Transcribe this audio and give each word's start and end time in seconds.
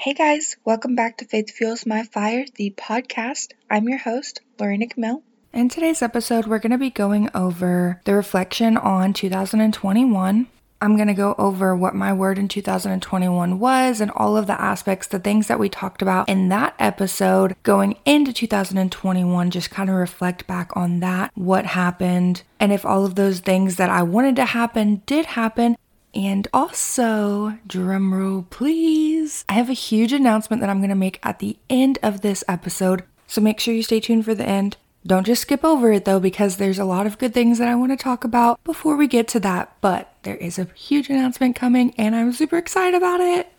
Hey 0.00 0.14
guys, 0.14 0.56
welcome 0.64 0.94
back 0.94 1.16
to 1.16 1.24
Faith 1.24 1.50
Fuels 1.50 1.84
My 1.84 2.04
Fire, 2.04 2.44
the 2.54 2.70
podcast. 2.70 3.54
I'm 3.68 3.88
your 3.88 3.98
host, 3.98 4.40
Lorena 4.56 4.86
Camille. 4.86 5.24
In 5.52 5.68
today's 5.68 6.02
episode, 6.02 6.46
we're 6.46 6.60
going 6.60 6.70
to 6.70 6.78
be 6.78 6.88
going 6.88 7.28
over 7.34 8.00
the 8.04 8.14
reflection 8.14 8.76
on 8.76 9.12
2021. 9.12 10.46
I'm 10.80 10.94
going 10.96 11.08
to 11.08 11.14
go 11.14 11.34
over 11.36 11.74
what 11.74 11.96
my 11.96 12.12
word 12.12 12.38
in 12.38 12.46
2021 12.46 13.58
was 13.58 14.00
and 14.00 14.12
all 14.12 14.36
of 14.36 14.46
the 14.46 14.60
aspects, 14.60 15.08
the 15.08 15.18
things 15.18 15.48
that 15.48 15.58
we 15.58 15.68
talked 15.68 16.00
about 16.00 16.28
in 16.28 16.48
that 16.50 16.76
episode 16.78 17.56
going 17.64 17.96
into 18.04 18.32
2021, 18.32 19.50
just 19.50 19.70
kind 19.72 19.90
of 19.90 19.96
reflect 19.96 20.46
back 20.46 20.70
on 20.76 21.00
that, 21.00 21.32
what 21.34 21.66
happened, 21.66 22.44
and 22.60 22.72
if 22.72 22.86
all 22.86 23.04
of 23.04 23.16
those 23.16 23.40
things 23.40 23.74
that 23.74 23.90
I 23.90 24.04
wanted 24.04 24.36
to 24.36 24.44
happen 24.44 25.02
did 25.06 25.26
happen, 25.26 25.76
and 26.14 26.48
also, 26.52 27.58
drumroll 27.68 28.48
please, 28.48 29.07
I 29.48 29.54
have 29.54 29.70
a 29.70 29.74
huge 29.74 30.12
announcement 30.12 30.60
that 30.60 30.70
I'm 30.70 30.78
going 30.78 30.88
to 30.90 30.94
make 30.94 31.18
at 31.22 31.38
the 31.38 31.56
end 31.68 31.98
of 32.02 32.20
this 32.20 32.42
episode. 32.48 33.04
So 33.26 33.40
make 33.40 33.60
sure 33.60 33.74
you 33.74 33.82
stay 33.82 34.00
tuned 34.00 34.24
for 34.24 34.34
the 34.34 34.48
end. 34.48 34.76
Don't 35.06 35.26
just 35.26 35.42
skip 35.42 35.64
over 35.64 35.92
it 35.92 36.04
though, 36.04 36.20
because 36.20 36.56
there's 36.56 36.78
a 36.78 36.84
lot 36.84 37.06
of 37.06 37.18
good 37.18 37.32
things 37.32 37.58
that 37.58 37.68
I 37.68 37.74
want 37.74 37.92
to 37.92 37.96
talk 37.96 38.24
about 38.24 38.62
before 38.64 38.96
we 38.96 39.06
get 39.06 39.28
to 39.28 39.40
that. 39.40 39.76
But 39.80 40.12
there 40.22 40.36
is 40.36 40.58
a 40.58 40.68
huge 40.74 41.08
announcement 41.08 41.56
coming, 41.56 41.94
and 41.96 42.14
I'm 42.14 42.32
super 42.32 42.58
excited 42.58 42.96
about 42.96 43.20
it. 43.20 43.52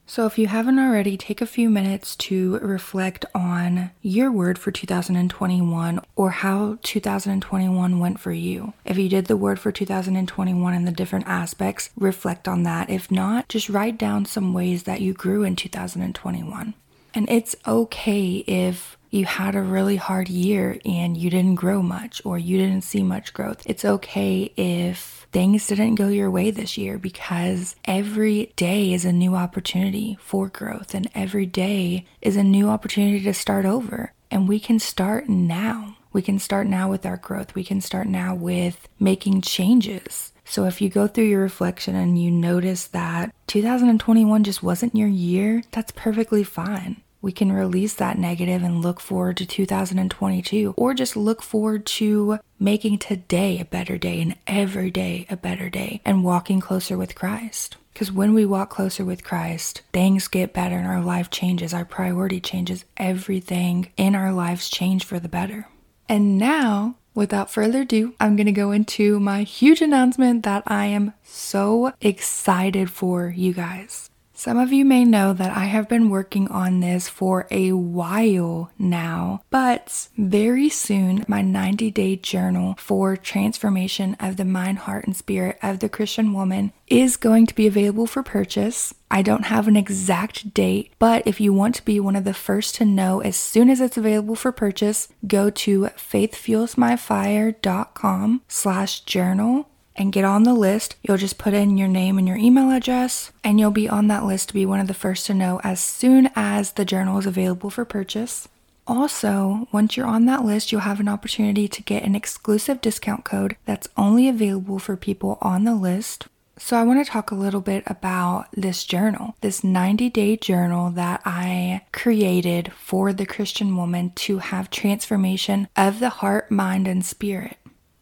So, 0.07 0.27
if 0.27 0.39
you 0.39 0.49
haven't 0.49 0.79
already, 0.79 1.17
take 1.17 1.41
a 1.41 1.47
few 1.47 1.71
minutes 1.71 2.15
to 2.17 2.59
reflect 2.59 3.25
on 3.35 3.91
your 4.03 4.31
word 4.31 4.59
for 4.59 4.71
2021 4.71 6.01
or 6.15 6.31
how 6.31 6.79
2021 6.83 7.99
went 7.99 8.21
for 8.21 8.33
you. 8.33 8.75
If 8.85 8.99
you 8.99 9.09
did 9.09 9.27
the 9.27 9.37
word 9.37 9.59
for 9.59 9.73
2021 9.73 10.75
and 10.75 10.87
the 10.87 10.93
different 10.93 11.27
aspects, 11.27 11.89
reflect 11.97 12.47
on 12.47 12.65
that. 12.65 12.91
If 12.91 13.11
not, 13.11 13.49
just 13.49 13.71
write 13.71 13.97
down 13.97 14.27
some 14.27 14.53
ways 14.53 14.83
that 14.83 15.01
you 15.01 15.15
grew 15.15 15.43
in 15.43 15.57
2021. 15.57 16.75
And 17.15 17.31
it's 17.31 17.57
okay 17.67 18.45
if 18.47 18.99
you 19.15 19.25
had 19.25 19.55
a 19.55 19.63
really 19.63 19.95
hard 19.95 20.29
year 20.29 20.77
and 20.85 21.17
you 21.17 21.31
didn't 21.31 21.55
grow 21.55 21.81
much 21.81 22.21
or 22.25 22.37
you 22.37 22.59
didn't 22.59 22.83
see 22.83 23.03
much 23.03 23.33
growth. 23.33 23.63
It's 23.65 23.85
okay 23.85 24.53
if 24.57 25.29
things 25.31 25.69
didn't 25.69 25.95
go 25.95 26.09
your 26.09 26.33
way 26.33 26.51
this 26.51 26.77
year 26.77 26.99
because 26.99 27.77
every 27.85 28.53
day 28.57 28.93
is 28.93 29.05
a 29.05 29.13
new 29.13 29.37
opportunity 29.37 30.19
for 30.21 30.49
growth 30.49 30.95
and 30.95 31.09
every 31.15 31.47
day 31.47 32.07
is 32.21 32.37
a 32.37 32.43
new 32.43 32.69
opportunity 32.69 33.23
to 33.23 33.33
start 33.33 33.65
over. 33.65 34.13
And 34.33 34.49
we 34.49 34.59
can 34.59 34.81
start 34.81 35.29
now. 35.29 35.97
We 36.13 36.21
can 36.21 36.41
start 36.41 36.67
now 36.67 36.91
with 36.91 37.07
our 37.07 37.17
growth. 37.17 37.55
We 37.55 37.63
can 37.63 37.81
start 37.81 38.09
now 38.09 38.35
with 38.35 38.89
making 38.99 39.43
changes. 39.43 40.33
So 40.45 40.65
if 40.65 40.81
you 40.81 40.89
go 40.89 41.07
through 41.07 41.25
your 41.25 41.41
reflection 41.41 41.95
and 41.95 42.21
you 42.21 42.33
notice 42.33 42.89
that 42.89 43.33
2021 43.47 44.43
just 44.43 44.63
wasn't 44.63 44.97
your 44.97 45.09
year, 45.09 45.63
that's 45.71 45.93
perfectly 45.93 46.43
fine 46.43 47.01
we 47.25 47.33
can 47.33 47.51
release 47.51 47.95
that 47.95 48.19
negative 48.19 48.63
and 48.63 48.83
look 48.83 49.01
forward 49.01 49.39
to 49.39 49.47
2022 49.47 50.75
or 50.77 50.93
just 50.93 51.17
look 51.17 51.43
forward 51.43 51.87
to 51.87 52.39
making 52.61 52.99
today 52.99 53.59
a 53.59 53.65
better 53.65 53.97
day 53.97 54.21
and 54.21 54.37
every 54.47 54.91
day 54.91 55.27
a 55.31 55.37
better 55.37 55.71
day 55.71 56.03
and 56.05 56.23
walking 56.23 56.61
closer 56.61 56.99
with 56.99 57.15
Christ. 57.15 57.79
Because 57.95 58.13
when 58.13 58.35
we 58.35 58.45
walk 58.45 58.69
closer 58.69 59.07
with 59.07 59.25
Christ, 59.25 59.81
things 59.91 60.29
get 60.29 60.53
better 60.53 60.77
and 60.77 60.87
our 60.87 61.01
life 61.01 61.31
changes, 61.31 61.73
our 61.73 61.87
priority 61.87 62.41
changes, 62.41 62.85
everything 62.99 63.91
in 63.97 64.15
our 64.15 64.33
lives 64.33 64.69
change 64.69 65.05
for 65.05 65.19
the 65.19 65.29
better. 65.29 65.67
And 66.07 66.37
now, 66.37 66.97
without 67.15 67.51
further 67.51 67.83
ado, 67.83 68.13
I'm 68.21 68.37
going 68.37 68.47
to 68.47 68.53
go 68.53 68.71
into 68.71 69.19
my 69.19 69.45
huge 69.45 69.81
announcement 69.81 70.43
that 70.43 70.65
I 70.67 70.87
am 70.87 71.15
so 71.23 71.95
excited 72.03 72.91
for 72.91 73.29
you 73.29 73.55
guys. 73.55 74.11
Some 74.37 74.59
of 74.59 74.73
you 74.73 74.85
may 74.85 75.05
know 75.05 75.33
that 75.33 75.57
I 75.57 75.67
have 75.67 75.89
been 75.89 76.11
working 76.11 76.49
on 76.49 76.81
this 76.81 77.09
for 77.09 77.47
a 77.53 77.71
while 77.71 78.73
now, 78.77 79.43
but 79.49 80.09
very 80.19 80.69
soon 80.69 81.25
my 81.29 81.41
90 81.41 81.93
day 81.93 82.17
journal 82.17 82.75
for 82.77 83.17
transformation 83.17 84.17
of 84.19 84.37
the 84.37 84.45
mind, 84.45 84.79
heart, 84.79 85.07
and 85.07 85.17
spirit 85.17 85.57
of 85.63 85.79
the 85.79 85.89
Christian 85.89 86.33
woman 86.33 86.73
is 86.89 87.17
going 87.17 87.47
to 87.47 87.55
be 87.55 87.69
available 87.69 88.09
for 88.09 88.25
purchase. 88.25 88.93
I 89.09 89.23
don't 89.23 89.45
have 89.45 89.69
an 89.69 89.77
exact 89.77 90.53
date, 90.53 90.91
but 90.99 91.23
if 91.27 91.41
you 91.41 91.53
want 91.53 91.77
to 91.77 91.85
be 91.85 92.01
one 92.01 92.17
of 92.17 92.25
the 92.25 92.35
first 92.35 92.75
to 92.77 92.85
know 92.85 93.21
as 93.21 93.37
soon 93.37 93.71
as 93.71 93.81
it's 93.81 93.97
available 93.97 94.35
for 94.35 94.51
purchase, 94.51 95.07
go 95.29 95.49
to 95.49 95.83
faithfuelsmyfire.com 95.97 98.43
slash 98.49 99.01
journal 99.01 99.69
and 99.97 100.13
get 100.13 100.25
on 100.25 100.43
the 100.43 100.55
list. 100.55 100.97
You'll 101.03 101.17
just 101.17 101.39
put 101.39 101.55
in 101.55 101.77
your 101.77 101.89
name 101.89 102.19
and 102.19 102.27
your 102.27 102.37
email 102.37 102.71
address, 102.71 103.33
and 103.43 103.59
you'll 103.59 103.71
be 103.71 103.89
on 103.89 104.09
that 104.09 104.25
list 104.25 104.49
to 104.49 104.55
be 104.55 104.67
one 104.67 104.81
of 104.81 104.89
the 104.89 104.95
first 104.95 105.27
to 105.27 105.35
know 105.35 105.61
as 105.63 105.81
soon 105.81 106.31
as 106.35 106.73
the 106.73 106.85
journal 106.85 107.19
is 107.19 107.27
available 107.27 107.71
for 107.71 107.85
purchase. 107.85 108.49
Also, 108.87 109.67
once 109.73 109.97
you're 109.97 110.07
on 110.07 110.27
that 110.27 110.45
list, 110.45 110.71
you'll 110.71 110.83
have 110.83 111.01
an 111.01 111.09
opportunity 111.09 111.67
to 111.69 111.83
get 111.83 112.03
an 112.03 112.15
exclusive 112.15 112.81
discount 112.81 113.25
code 113.25 113.57
that's 113.65 113.89
only 113.97 114.29
available 114.29 114.79
for 114.79 114.97
people 114.97 115.39
on 115.41 115.65
the 115.65 115.75
list. 115.75 116.27
So, 116.57 116.77
I 116.77 116.85
want 116.85 117.05
to 117.05 117.11
talk 117.11 117.31
a 117.31 117.35
little 117.35 117.63
bit 117.63 117.83
about 117.87 118.47
this 118.53 118.85
journal, 118.85 119.35
this 119.41 119.65
90 119.65 120.11
day 120.11 120.37
journal 120.37 120.91
that 120.91 121.21
I 121.25 121.83
created 121.93 122.73
for 122.75 123.13
the 123.13 123.27
Christian 123.27 123.77
woman 123.77 124.13
to 124.17 124.39
have 124.39 124.71
transformation 124.71 125.67
of 125.77 125.99
the 125.99 126.11
heart, 126.11 126.51
mind, 126.51 126.87
and 126.87 127.05
spirit. 127.05 127.57